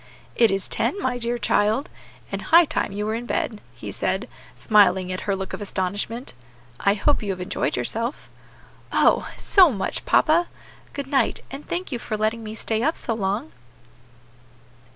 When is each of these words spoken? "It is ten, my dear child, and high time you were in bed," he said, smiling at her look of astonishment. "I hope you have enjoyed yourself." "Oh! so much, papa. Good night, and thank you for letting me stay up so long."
"It 0.35 0.49
is 0.49 0.67
ten, 0.67 0.99
my 0.99 1.19
dear 1.19 1.37
child, 1.37 1.87
and 2.31 2.41
high 2.41 2.65
time 2.65 2.91
you 2.91 3.05
were 3.05 3.13
in 3.13 3.27
bed," 3.27 3.61
he 3.75 3.91
said, 3.91 4.27
smiling 4.57 5.11
at 5.11 5.19
her 5.29 5.35
look 5.35 5.53
of 5.53 5.61
astonishment. 5.61 6.33
"I 6.79 6.95
hope 6.95 7.21
you 7.21 7.29
have 7.29 7.39
enjoyed 7.39 7.75
yourself." 7.77 8.27
"Oh! 8.91 9.29
so 9.37 9.71
much, 9.71 10.03
papa. 10.05 10.47
Good 10.93 11.05
night, 11.05 11.41
and 11.51 11.67
thank 11.69 11.91
you 11.91 11.99
for 11.99 12.17
letting 12.17 12.43
me 12.43 12.55
stay 12.55 12.81
up 12.81 12.97
so 12.97 13.13
long." 13.13 13.51